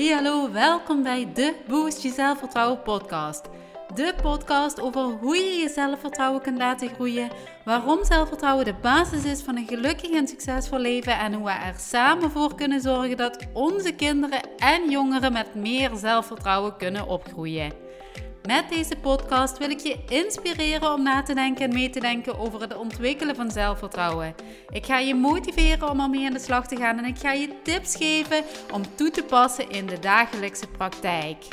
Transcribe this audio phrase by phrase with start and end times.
[0.00, 3.48] Hey hallo, welkom bij de Boost Je Zelfvertrouwen podcast.
[3.94, 7.30] De podcast over hoe je je zelfvertrouwen kunt laten groeien,
[7.64, 11.74] waarom zelfvertrouwen de basis is van een gelukkig en succesvol leven en hoe we er
[11.78, 17.72] samen voor kunnen zorgen dat onze kinderen en jongeren met meer zelfvertrouwen kunnen opgroeien.
[18.50, 22.38] Met deze podcast wil ik je inspireren om na te denken en mee te denken
[22.38, 24.34] over het ontwikkelen van zelfvertrouwen.
[24.68, 27.62] Ik ga je motiveren om ermee aan de slag te gaan en ik ga je
[27.62, 31.44] tips geven om toe te passen in de dagelijkse praktijk.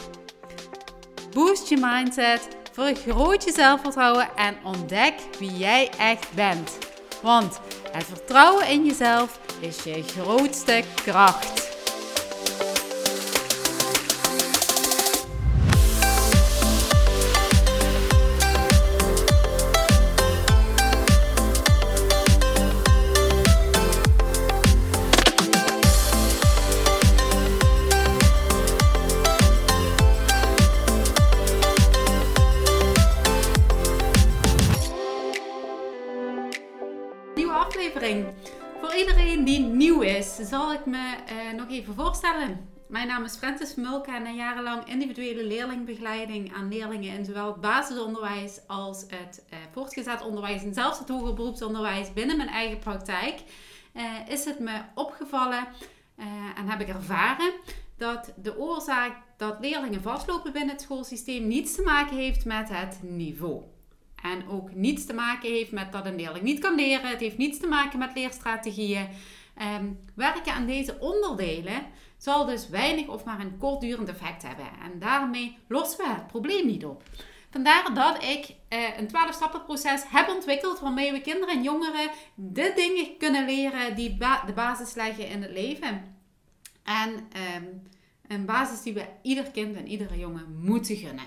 [1.33, 6.77] Boost je mindset, vergroot je zelfvertrouwen en ontdek wie jij echt bent.
[7.21, 7.59] Want
[7.91, 11.66] het vertrouwen in jezelf is je grootste kracht.
[40.79, 42.69] Ik me uh, nog even voorstellen.
[42.87, 48.59] Mijn naam is Francis Mulke en jarenlang individuele leerlingbegeleiding aan leerlingen in zowel het basisonderwijs
[48.67, 53.41] als het uh, voortgezet onderwijs en zelfs het hoger beroepsonderwijs binnen mijn eigen praktijk.
[53.93, 55.67] Uh, is het me opgevallen
[56.55, 57.51] en heb ik ervaren
[57.97, 62.99] dat de oorzaak dat leerlingen vastlopen binnen het schoolsysteem niets te maken heeft met het
[63.01, 63.61] niveau.
[64.21, 67.09] En ook niets te maken heeft met dat een leerling niet kan leren.
[67.09, 69.07] Het heeft niets te maken met leerstrategieën.
[69.61, 71.85] Um, werken aan deze onderdelen
[72.17, 74.65] zal dus weinig of maar een kortdurend effect hebben.
[74.83, 77.03] En daarmee lossen we het probleem niet op.
[77.49, 83.17] Vandaar dat ik uh, een 12-stappenproces heb ontwikkeld waarmee we kinderen en jongeren de dingen
[83.17, 86.15] kunnen leren die de basis leggen in het leven.
[86.83, 87.09] En
[87.55, 87.81] um,
[88.27, 91.25] een basis die we ieder kind en iedere jongen moeten gunnen.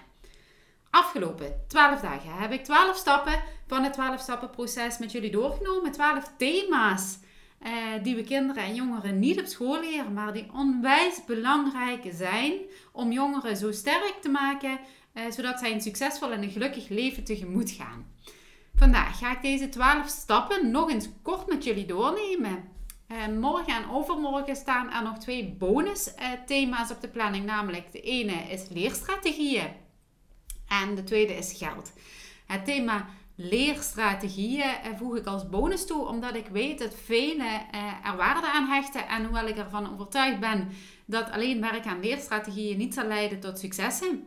[0.91, 5.93] Afgelopen 12 dagen heb ik 12 stappen van het 12 stappen proces met jullie doorgenomen.
[5.93, 7.19] 12 thema's
[7.61, 7.73] eh,
[8.03, 12.53] die we kinderen en jongeren niet op school leren, maar die onwijs belangrijk zijn
[12.93, 14.79] om jongeren zo sterk te maken,
[15.13, 18.13] eh, zodat zij een succesvol en een gelukkig leven tegemoet gaan.
[18.75, 22.65] Vandaag ga ik deze 12 stappen nog eens kort met jullie doornemen.
[23.07, 26.15] Eh, morgen en overmorgen staan er nog twee bonus
[26.47, 29.69] thema's op de planning, namelijk de ene is leerstrategieën.
[30.69, 31.93] En de tweede is geld.
[32.47, 33.09] Het thema
[33.43, 38.47] leerstrategieën eh, voeg ik als bonus toe, omdat ik weet dat velen eh, er waarde
[38.47, 39.09] aan hechten.
[39.09, 40.69] En hoewel ik ervan overtuigd ben
[41.05, 44.25] dat alleen werk aan leerstrategieën niet zal leiden tot successen.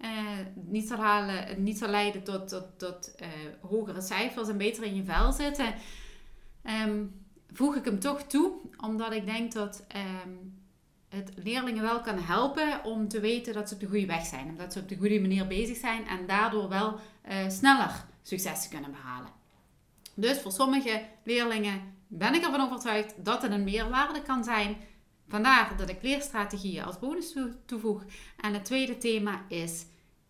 [0.00, 0.08] Uh,
[0.54, 3.14] niet, zal halen, niet zal leiden tot, tot, tot
[3.60, 5.74] hogere cijfers en beter in je vel zitten.
[6.62, 7.04] Ehm,
[7.52, 10.30] voeg ik hem toch toe, omdat ik denk dat ehm,
[11.08, 14.54] het leerlingen wel kan helpen om te weten dat ze op de goede weg zijn.
[14.56, 16.98] Dat ze op de goede manier bezig zijn en daardoor wel
[17.48, 19.30] sneller succes kunnen behalen.
[20.14, 24.76] Dus voor sommige leerlingen ben ik ervan overtuigd dat het een meerwaarde kan zijn.
[25.28, 27.36] Vandaar dat ik leerstrategieën als bonus
[27.66, 28.04] toevoeg.
[28.36, 29.86] En het tweede thema is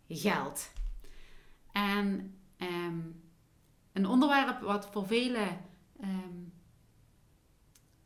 [0.08, 0.72] geld.
[1.72, 3.22] En um,
[3.92, 5.60] een onderwerp wat voor velen
[6.02, 6.52] um,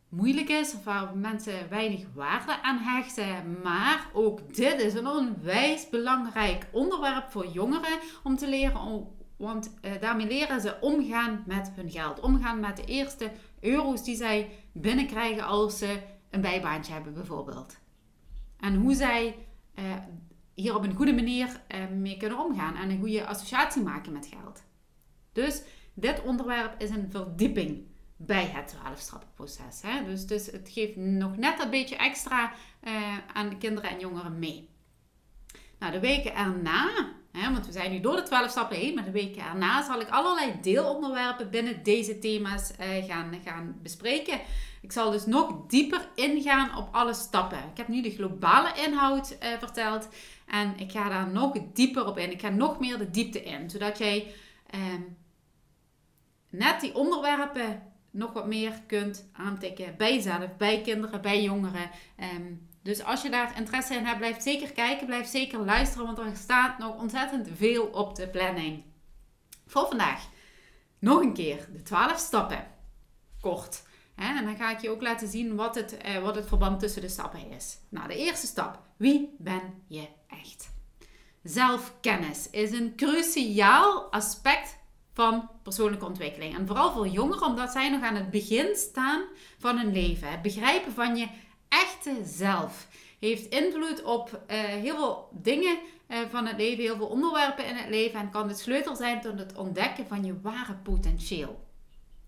[0.08, 3.60] moeilijk is waar mensen weinig waarde aan hechten.
[3.62, 9.22] Maar ook dit is een onwijs belangrijk onderwerp voor jongeren om te leren.
[9.44, 12.20] Want eh, daarmee leren ze omgaan met hun geld.
[12.20, 16.00] Omgaan met de eerste euro's die zij binnenkrijgen als ze
[16.30, 17.78] een bijbaantje hebben bijvoorbeeld.
[18.60, 19.36] En hoe zij
[19.74, 19.84] uh,
[20.54, 24.26] hier op een goede manier uh, mee kunnen omgaan en een goede associatie maken met
[24.26, 24.62] geld.
[25.32, 25.62] Dus
[25.94, 30.04] dit onderwerp is een verdieping bij het 12-stappenproces.
[30.06, 32.52] Dus, dus het geeft nog net een beetje extra
[33.32, 34.68] aan de kinderen en jongeren mee.
[35.78, 37.12] Nou, de weken erna,
[37.42, 40.08] want we zijn nu door de 12 stappen heen, maar de weken erna zal ik
[40.08, 44.40] allerlei deelonderwerpen binnen deze thema's uh, gaan, gaan bespreken.
[44.80, 47.58] Ik zal dus nog dieper ingaan op alle stappen.
[47.58, 50.08] Ik heb nu de globale inhoud uh, verteld
[50.46, 52.30] en ik ga daar nog dieper op in.
[52.30, 54.34] Ik ga nog meer de diepte in, zodat jij
[54.70, 55.02] ehm,
[56.50, 61.90] net die onderwerpen nog wat meer kunt aantikken bij jezelf, bij kinderen, bij jongeren.
[62.16, 62.52] Ehm,
[62.84, 66.36] dus als je daar interesse in hebt, blijf zeker kijken, blijf zeker luisteren, want er
[66.36, 68.82] staat nog ontzettend veel op de planning.
[69.66, 70.28] Voor vandaag
[70.98, 72.66] nog een keer de 12 stappen.
[73.40, 73.82] Kort.
[74.14, 77.02] En dan ga ik je ook laten zien wat het, eh, wat het verband tussen
[77.02, 77.78] de stappen is.
[77.88, 78.78] Nou, de eerste stap.
[78.96, 80.72] Wie ben je echt?
[81.42, 84.78] Zelfkennis is een cruciaal aspect
[85.12, 86.56] van persoonlijke ontwikkeling.
[86.56, 89.22] En vooral voor jongeren, omdat zij nog aan het begin staan
[89.58, 90.30] van hun leven.
[90.30, 91.28] Het begrijpen van je
[91.82, 92.88] echte zelf
[93.18, 95.78] heeft invloed op uh, heel veel dingen
[96.08, 99.20] uh, van het leven, heel veel onderwerpen in het leven en kan de sleutel zijn
[99.20, 101.64] tot het ontdekken van je ware potentieel.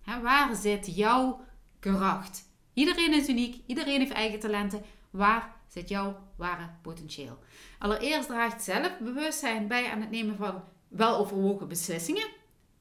[0.01, 1.39] Hè, waar zit jouw
[1.79, 2.45] kracht?
[2.73, 4.81] Iedereen is uniek, iedereen heeft eigen talenten.
[5.09, 7.37] Waar zit jouw ware potentieel?
[7.79, 12.27] Allereerst draagt zelfbewustzijn bij aan het nemen van weloverwogen beslissingen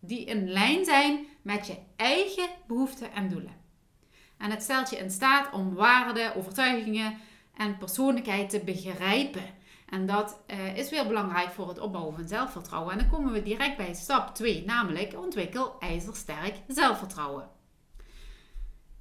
[0.00, 3.65] die in lijn zijn met je eigen behoeften en doelen.
[4.38, 7.18] En het stelt je in staat om waarden, overtuigingen
[7.56, 9.54] en persoonlijkheid te begrijpen.
[9.88, 12.92] En dat uh, is weer belangrijk voor het opbouwen van zelfvertrouwen.
[12.92, 17.48] En dan komen we direct bij stap 2, namelijk ontwikkel ijzersterk zelfvertrouwen.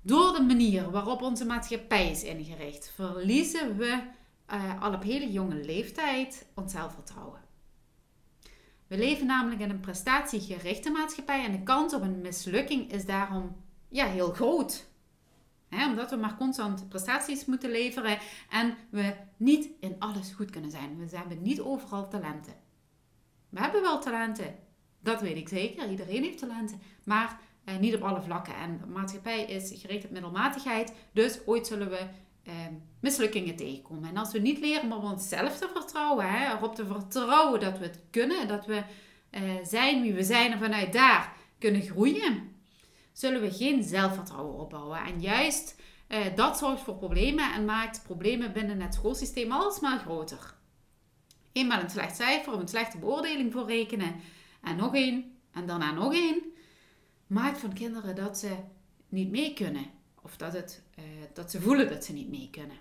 [0.01, 3.99] Door de manier waarop onze maatschappij is ingericht, verliezen we
[4.53, 7.43] uh, al op hele jonge leeftijd ons zelfvertrouwen.
[8.87, 13.55] We leven namelijk in een prestatiegerichte maatschappij en de kans op een mislukking is daarom
[13.89, 14.85] ja, heel groot.
[15.69, 18.17] Omdat we maar constant prestaties moeten leveren
[18.49, 20.97] en we niet in alles goed kunnen zijn.
[20.97, 22.53] We hebben niet overal talenten.
[23.49, 24.55] We hebben wel talenten,
[24.99, 25.89] dat weet ik zeker.
[25.89, 28.55] Iedereen heeft talenten, maar eh, niet op alle vlakken.
[28.55, 32.07] En de maatschappij is gericht op middelmatigheid, dus ooit zullen we
[32.43, 32.53] eh,
[32.99, 34.09] mislukkingen tegenkomen.
[34.09, 37.77] En als we niet leren om op onszelf te vertrouwen, hè, erop te vertrouwen dat
[37.77, 38.83] we het kunnen, dat we
[39.29, 42.54] eh, zijn wie we zijn en vanuit daar kunnen groeien,
[43.15, 44.99] zullen we geen zelfvertrouwen opbouwen.
[44.99, 45.75] En juist
[46.07, 50.53] eh, dat zorgt voor problemen en maakt problemen binnen het schoolsysteem alsmaar groter.
[51.51, 54.15] Eenmaal een slecht cijfer of een slechte beoordeling voor rekenen
[54.61, 56.43] en nog één en daarna nog één,
[57.27, 58.55] maakt van kinderen dat ze
[59.09, 59.85] niet mee kunnen.
[60.21, 61.03] Of dat, het, uh,
[61.33, 62.77] dat ze voelen dat ze niet mee kunnen.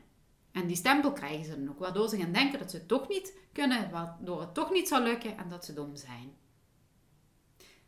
[0.52, 3.08] En die stempel krijgen ze dan ook, waardoor ze gaan denken dat ze het toch
[3.08, 6.32] niet kunnen, waardoor het toch niet zal lukken en dat ze dom zijn.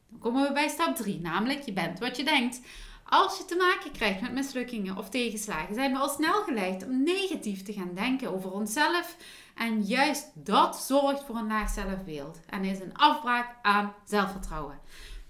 [0.09, 2.61] Dan komen we bij stap 3, namelijk je bent wat je denkt.
[3.09, 7.03] Als je te maken krijgt met mislukkingen of tegenslagen, zijn we al snel geneigd om
[7.03, 9.17] negatief te gaan denken over onszelf.
[9.55, 14.81] En juist dat zorgt voor een laag zelfbeeld en is een afbraak aan zelfvertrouwen.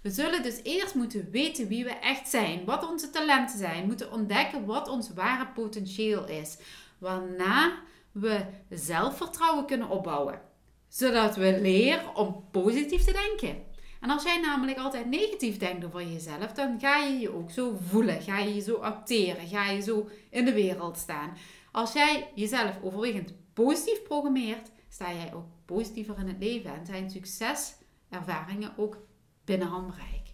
[0.00, 4.12] We zullen dus eerst moeten weten wie we echt zijn, wat onze talenten zijn, moeten
[4.12, 6.56] ontdekken wat ons ware potentieel is,
[6.98, 7.72] waarna
[8.12, 10.40] we zelfvertrouwen kunnen opbouwen,
[10.88, 13.65] zodat we leren om positief te denken.
[14.06, 17.76] En als jij namelijk altijd negatief denkt over jezelf, dan ga je je ook zo
[17.88, 21.36] voelen, ga je je zo acteren, ga je zo in de wereld staan.
[21.72, 27.10] Als jij jezelf overwegend positief programmeert, sta jij ook positiever in het leven en zijn
[27.10, 28.98] succeservaringen ook
[29.44, 30.32] binnen handbereik.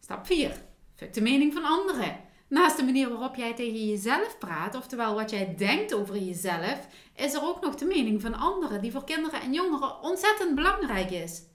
[0.00, 0.62] Stap 4.
[0.94, 2.20] Fuck de mening van anderen.
[2.48, 7.34] Naast de manier waarop jij tegen jezelf praat, oftewel wat jij denkt over jezelf, is
[7.34, 11.48] er ook nog de mening van anderen, die voor kinderen en jongeren ontzettend belangrijk is.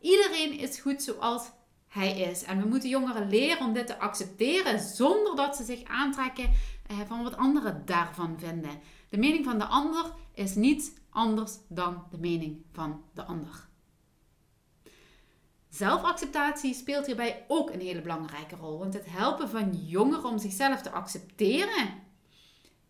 [0.00, 1.50] En iedereen is goed zoals
[1.88, 2.42] hij is.
[2.42, 6.50] En we moeten jongeren leren om dit te accepteren zonder dat ze zich aantrekken
[6.86, 8.80] eh, van wat anderen daarvan vinden.
[9.08, 13.66] De mening van de ander is niet anders dan de mening van de ander.
[15.68, 20.82] Zelfacceptatie speelt hierbij ook een hele belangrijke rol, want het helpen van jongeren om zichzelf
[20.82, 22.02] te accepteren,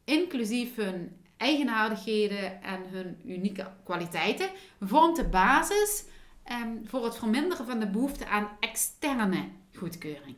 [0.04, 4.50] inclusief hun eigenaardigheden en hun unieke kwaliteiten,
[4.80, 6.04] vormt de basis
[6.48, 10.36] ehm, voor het verminderen van de behoefte aan externe goedkeuring.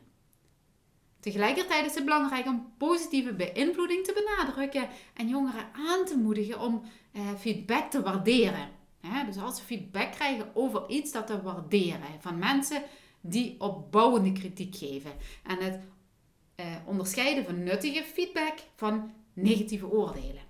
[1.19, 6.83] Tegelijkertijd is het belangrijk om positieve beïnvloeding te benadrukken en jongeren aan te moedigen om
[7.11, 8.79] eh, feedback te waarderen
[9.25, 12.19] dus als ze feedback krijgen over iets, dat te waarderen.
[12.19, 12.83] Van mensen
[13.21, 15.11] die opbouwende kritiek geven.
[15.43, 15.83] En het
[16.55, 20.49] eh, onderscheiden van nuttige feedback van negatieve oordelen.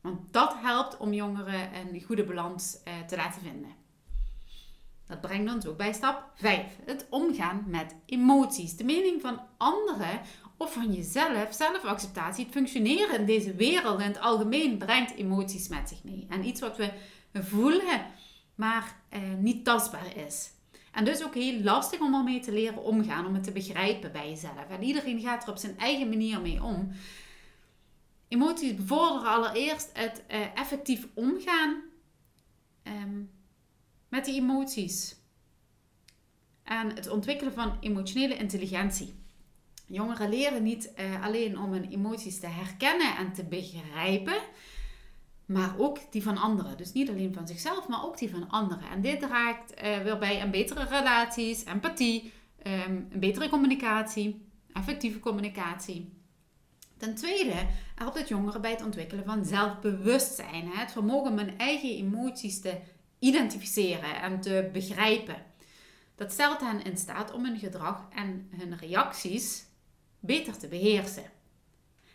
[0.00, 3.74] Want dat helpt om jongeren een goede balans eh, te laten vinden.
[5.08, 6.62] Dat brengt ons ook bij stap 5.
[6.84, 8.76] Het omgaan met emoties.
[8.76, 10.20] De mening van anderen
[10.56, 15.88] of van jezelf, zelfacceptatie, het functioneren in deze wereld in het algemeen brengt emoties met
[15.88, 16.26] zich mee.
[16.28, 16.90] En iets wat we
[17.32, 18.06] voelen,
[18.54, 20.50] maar eh, niet tastbaar is.
[20.92, 24.28] En dus ook heel lastig om ermee te leren omgaan, om het te begrijpen bij
[24.28, 24.68] jezelf.
[24.68, 26.92] En iedereen gaat er op zijn eigen manier mee om.
[28.28, 31.82] Emoties bevorderen allereerst het uh, effectief omgaan
[32.84, 33.30] um,
[34.08, 35.16] met die emoties.
[36.62, 39.14] En het ontwikkelen van emotionele intelligentie.
[39.86, 44.36] Jongeren leren niet uh, alleen om hun emoties te herkennen en te begrijpen,
[45.46, 46.76] maar ook die van anderen.
[46.76, 48.90] Dus niet alleen van zichzelf, maar ook die van anderen.
[48.90, 52.32] En dit draagt uh, weer bij aan betere relaties, empathie,
[52.66, 56.12] um, een betere communicatie, effectieve communicatie.
[56.96, 60.68] Ten tweede helpt het jongeren bij het ontwikkelen van zelfbewustzijn.
[60.70, 62.78] Het vermogen om hun eigen emoties te
[63.18, 65.46] identificeren en te begrijpen.
[66.16, 69.66] Dat stelt hen in staat om hun gedrag en hun reacties
[70.20, 71.30] beter te beheersen.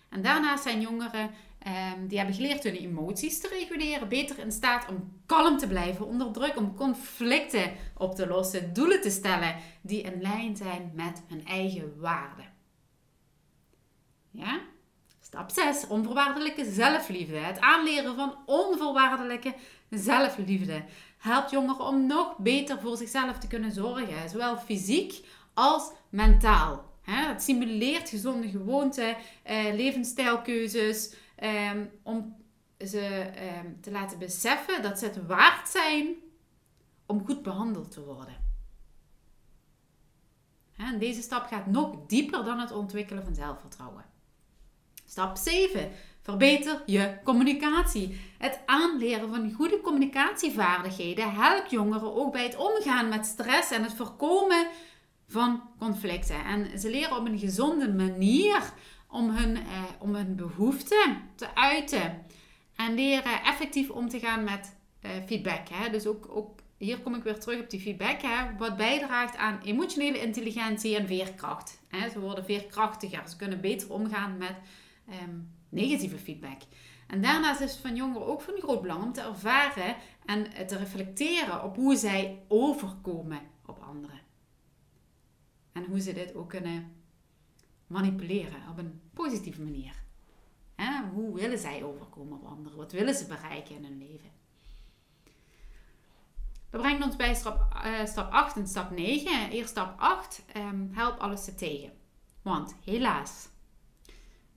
[0.09, 1.31] En daarnaast zijn jongeren
[1.67, 6.05] um, die hebben geleerd hun emoties te reguleren, beter in staat om kalm te blijven
[6.05, 11.23] onder druk, om conflicten op te lossen, doelen te stellen die in lijn zijn met
[11.27, 12.53] hun eigen waarden.
[14.31, 14.61] Ja?
[15.33, 15.87] Stap 6.
[15.87, 17.37] Onvoorwaardelijke zelfliefde.
[17.37, 19.55] Het aanleren van onvoorwaardelijke
[19.89, 20.83] zelfliefde
[21.17, 26.91] helpt jongeren om nog beter voor zichzelf te kunnen zorgen, zowel fysiek als mentaal.
[27.01, 32.35] Het stimuleert gezonde gewoonten, eh, levensstijlkeuzes, ehm, om
[32.77, 36.15] ze ehm, te laten beseffen dat ze het waard zijn
[37.05, 38.35] om goed behandeld te worden.
[40.77, 44.12] En deze stap gaat nog dieper dan het ontwikkelen van zelfvertrouwen.
[45.13, 45.91] Stap 7.
[46.21, 48.19] Verbeter je communicatie.
[48.37, 53.93] Het aanleren van goede communicatievaardigheden helpt jongeren ook bij het omgaan met stress en het
[53.93, 54.67] voorkomen
[55.27, 56.45] van conflicten.
[56.45, 58.73] En ze leren op een gezonde manier
[59.09, 62.25] om hun, eh, om hun behoeften te uiten.
[62.75, 65.67] En leren effectief om te gaan met eh, feedback.
[65.69, 65.89] Hè?
[65.89, 68.21] Dus ook, ook hier kom ik weer terug op die feedback.
[68.21, 68.57] Hè?
[68.57, 71.79] Wat bijdraagt aan emotionele intelligentie en veerkracht.
[71.87, 72.09] Hè?
[72.09, 73.21] Ze worden veerkrachtiger.
[73.29, 74.55] Ze kunnen beter omgaan met
[75.09, 76.61] Ehm, negatieve feedback.
[77.07, 79.95] En daarnaast is het van jongeren ook van groot belang om te ervaren
[80.25, 84.19] en te reflecteren op hoe zij overkomen op anderen.
[85.71, 86.91] En hoe ze dit ook kunnen
[87.87, 90.01] manipuleren op een positieve manier.
[91.13, 92.77] Hoe willen zij overkomen op anderen?
[92.77, 94.31] Wat willen ze bereiken in hun leven?
[96.69, 99.49] Dat brengt ons bij stap, uh, stap 8 en stap 9.
[99.49, 101.91] Eerst stap 8, um, ehm, help alles te tegen.
[102.41, 103.49] Want helaas,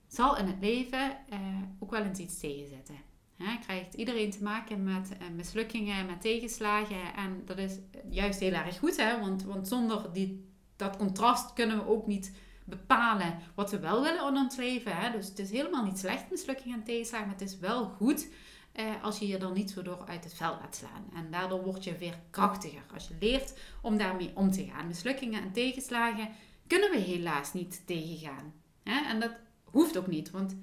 [0.07, 1.39] zal in het leven uh,
[1.79, 2.95] ook wel eens iets tegenzetten.
[3.37, 7.13] Hè, krijgt iedereen te maken met uh, mislukkingen, met tegenslagen.
[7.15, 7.77] En dat is
[8.09, 9.19] juist heel erg goed, hè?
[9.19, 12.31] Want, want zonder die, dat contrast kunnen we ook niet
[12.67, 14.97] bepalen wat we wel willen in ons leven.
[14.97, 15.11] Hè?
[15.11, 18.27] Dus het is helemaal niet slecht, mislukkingen en tegenslagen, maar het is wel goed
[18.71, 21.09] eh, als je je er niet zo door uit het veld laat slaan.
[21.15, 24.87] En daardoor word je weer krachtiger als je leert om daarmee om te gaan.
[24.87, 26.29] Mislukkingen en tegenslagen
[26.67, 28.53] kunnen we helaas niet tegengaan.
[28.83, 29.05] Hè?
[29.09, 29.31] En dat
[29.77, 30.55] Hoeft ook niet, want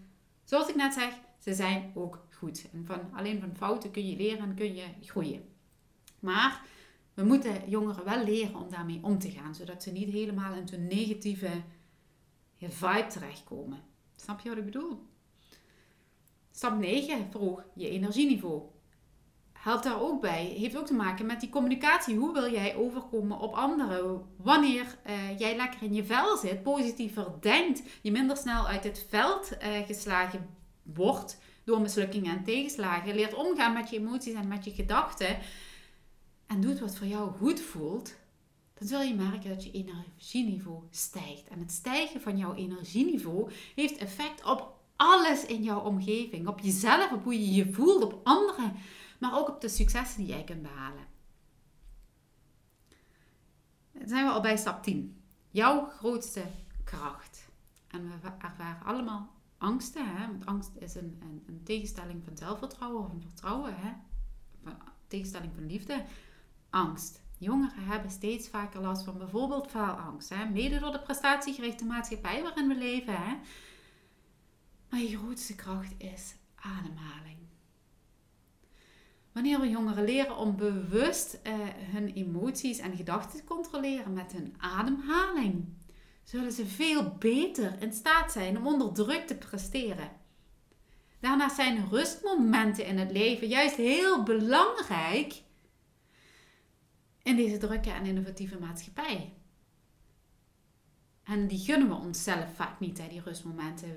[0.45, 2.71] zoals ik net zeg, ze zijn ook goed.
[2.73, 5.49] En van, alleen van fouten kun je leren en kun je groeien.
[6.19, 6.63] Maar
[7.15, 10.69] we moeten jongeren wel leren om daarmee om te gaan, zodat ze niet helemaal in
[10.69, 11.51] zo'n negatieve
[12.59, 13.79] vibe terechtkomen.
[14.17, 15.07] Snap je wat ik bedoel?
[16.51, 18.63] Stap 9, verhoog je energieniveau
[19.65, 20.45] helpt daar ook bij.
[20.45, 22.17] Heeft ook te maken met die communicatie.
[22.17, 24.23] Hoe wil jij overkomen op anderen?
[24.37, 29.07] Wanneer uh, jij lekker in je vel zit, positiever denkt, je minder snel uit het
[29.09, 30.47] veld uh, geslagen
[30.83, 33.15] wordt door mislukkingen en tegenslagen.
[33.15, 35.39] Leert omgaan met je emoties en met je gedachten.
[36.47, 38.15] En doet wat voor jou goed voelt.
[38.79, 41.49] Dan zul je merken dat je energieniveau stijgt.
[41.49, 46.49] En het stijgen van jouw energieniveau heeft effect op alles in jouw omgeving.
[46.49, 48.73] Op jezelf, op hoe je je voelt, op anderen
[49.25, 51.07] maar ook op de successen die jij kunt behalen.
[53.93, 55.23] Dan zijn we al bij stap 10.
[55.51, 56.43] Jouw grootste
[56.85, 57.49] kracht.
[57.89, 60.27] En we ervaren allemaal angsten, hè?
[60.27, 63.93] want angst is een, een, een tegenstelling van zelfvertrouwen of een vertrouwen, hè?
[65.07, 66.05] Tegenstelling van liefde.
[66.71, 67.23] Angst.
[67.39, 70.29] Jongeren hebben steeds vaker last van bijvoorbeeld faalangst.
[70.29, 70.45] Hè?
[70.45, 73.15] Mede door de prestatiegerichte maatschappij waarin we leven.
[73.17, 73.37] Hè?
[74.95, 77.39] Maar je grootste kracht is ademhaling.
[79.33, 81.53] Wanneer we jongeren leren om bewust uh,
[81.93, 85.65] hun emoties en gedachten te controleren met hun ademhaling,
[86.23, 90.11] zullen ze veel beter in staat zijn om onder druk te presteren.
[91.21, 95.43] Daarnaast zijn rustmomenten in het leven juist heel belangrijk
[97.23, 99.33] in deze drukke en innovatieve maatschappij.
[101.25, 103.89] En die gunnen we onszelf vaak niet, hè, die rustmomenten.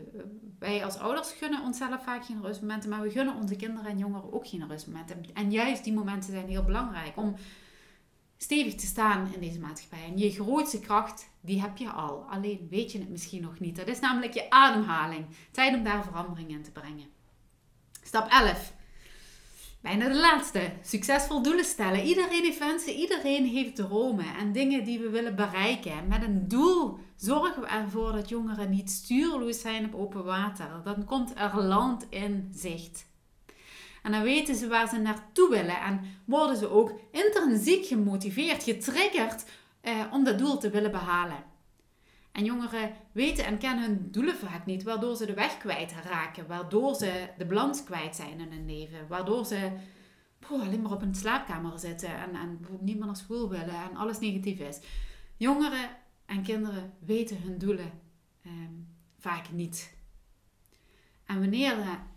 [0.60, 4.34] Wij als ouders gunnen onszelf vaak geen rustmomenten, maar we gunnen onze kinderen en jongeren
[4.34, 5.25] ook geen rustmomenten.
[5.34, 7.36] En juist die momenten zijn heel belangrijk om
[8.38, 10.03] stevig te staan in deze maatschappij.
[10.03, 12.25] En je grootste kracht, die heb je al.
[12.29, 13.75] Alleen weet je het misschien nog niet.
[13.75, 15.25] Dat is namelijk je ademhaling.
[15.51, 17.05] Tijd om daar verandering in te brengen.
[18.03, 18.74] Stap 11.
[19.81, 20.72] Bijna de laatste.
[20.84, 22.03] Succesvol doelen stellen.
[22.03, 26.07] Iedereen heeft wensen, iedereen heeft dromen en dingen die we willen bereiken.
[26.07, 30.81] Met een doel zorgen we ervoor dat jongeren niet stuurloos zijn op open water.
[30.83, 33.05] Dan komt er land in zicht.
[34.03, 39.45] En dan weten ze waar ze naartoe willen en worden ze ook intrinsiek gemotiveerd, getriggerd
[39.81, 41.43] eh, om dat doel te willen behalen.
[42.31, 46.47] En jongeren weten en kennen hun doelen vaak niet, waardoor ze de weg kwijt raken,
[46.47, 49.71] waardoor ze de balans kwijt zijn in hun leven, waardoor ze
[50.50, 54.19] alleen maar op een slaapkamer zitten en, en niet meer naar school willen en alles
[54.19, 54.79] negatief is.
[55.38, 55.89] Jongeren
[56.27, 57.91] en kinderen weten hun doelen
[58.41, 58.74] ehm,
[59.19, 59.96] vaak niet.
[61.25, 61.75] En wanneer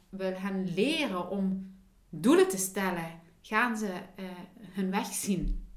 [0.09, 1.75] we hen leren om
[2.09, 4.25] doelen te stellen, gaan ze uh,
[4.61, 5.69] hun weg zien.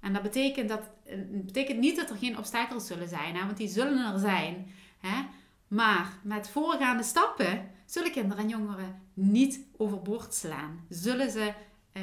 [0.00, 0.82] En dat betekent, dat,
[1.30, 3.44] betekent niet dat er geen obstakels zullen zijn, hè?
[3.44, 4.66] want die zullen er zijn.
[4.98, 5.22] Hè?
[5.68, 10.84] Maar met voorgaande stappen zullen kinderen en jongeren niet overboord slaan.
[10.88, 11.52] Zullen ze
[11.92, 12.02] uh,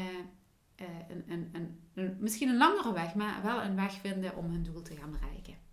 [1.07, 4.81] een, een, een, misschien een langere weg, maar wel een weg vinden om hun doel
[4.81, 5.66] te gaan bereiken.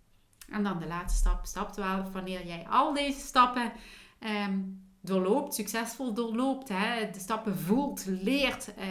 [0.49, 3.73] En dan de laatste stap, stap 12, wanneer jij al deze stappen
[4.21, 8.85] um, doorloopt, succesvol doorloopt, hè, de stappen voelt, leert uh,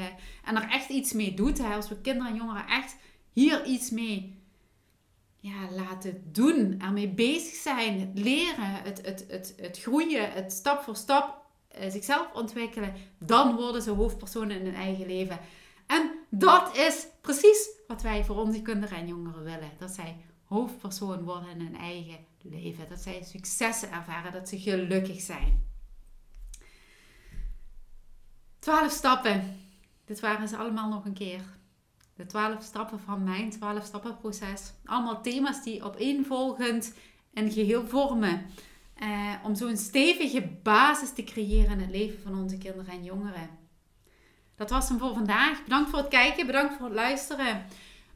[0.43, 1.57] en er echt iets mee doet.
[1.57, 2.95] Hè, als we kinderen en jongeren echt
[3.31, 4.41] hier iets mee
[5.39, 10.81] ja, laten doen, ermee bezig zijn, het leren, het, het, het, het groeien, het stap
[10.81, 11.45] voor stap
[11.79, 15.39] uh, zichzelf ontwikkelen, dan worden ze hoofdpersonen in hun eigen leven.
[15.87, 19.71] En dat is precies wat wij voor onze kinderen en jongeren willen.
[19.79, 20.17] Dat zij
[20.53, 22.89] hoofdpersoon worden in hun eigen leven.
[22.89, 25.71] Dat zij successen ervaren, dat ze gelukkig zijn.
[28.59, 29.59] Twaalf stappen.
[30.05, 31.41] Dit waren ze allemaal nog een keer.
[32.15, 34.73] De twaalf stappen van mijn twaalf stappen proces.
[34.85, 36.93] Allemaal thema's die opeenvolgend
[37.33, 38.45] een geheel vormen.
[38.93, 43.49] Eh, om zo'n stevige basis te creëren in het leven van onze kinderen en jongeren.
[44.55, 45.63] Dat was hem voor vandaag.
[45.63, 47.65] Bedankt voor het kijken, bedankt voor het luisteren.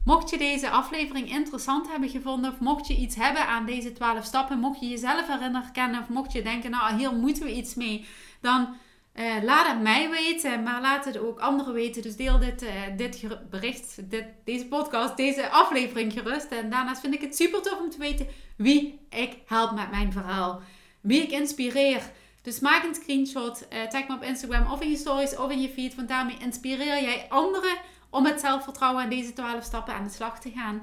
[0.04, 4.24] Mocht je deze aflevering interessant hebben gevonden, of mocht je iets hebben aan deze 12
[4.24, 7.74] stappen, mocht je jezelf erin herkennen, of mocht je denken, nou hier moeten we iets
[7.74, 8.06] mee,
[8.40, 8.76] dan
[9.18, 12.02] uh, laat het mij weten, maar laat het ook anderen weten.
[12.02, 16.50] Dus deel dit, uh, dit bericht, dit, deze podcast, deze aflevering gerust.
[16.50, 18.26] En daarnaast vind ik het super tof om te weten
[18.56, 20.60] wie ik help met mijn verhaal.
[21.00, 22.02] Wie ik inspireer.
[22.42, 25.60] Dus maak een screenshot, uh, tag me op Instagram of in je stories of in
[25.60, 25.94] je feed.
[25.94, 27.76] Want daarmee inspireer jij anderen
[28.10, 30.82] om met zelfvertrouwen aan deze 12 stappen aan de slag te gaan.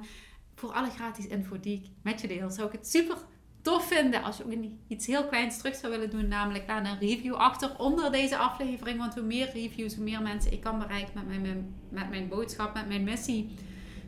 [0.56, 3.18] Voor alle gratis info die ik met je deel, zou ik het super
[3.66, 4.54] tof vinden als je ook
[4.88, 6.28] iets heel kleins terug zou willen doen.
[6.28, 8.98] Namelijk laat een review achter onder deze aflevering.
[8.98, 12.74] Want hoe meer reviews, hoe meer mensen ik kan bereiken met mijn, met mijn boodschap,
[12.74, 13.56] met mijn missie.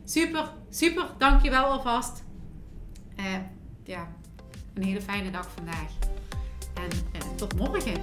[0.04, 1.10] Super, super.
[1.18, 2.24] Dankjewel alvast.
[3.16, 3.24] Uh,
[3.84, 4.08] ja,
[4.74, 5.90] een hele fijne dag vandaag.
[6.74, 7.96] En uh, tot morgen.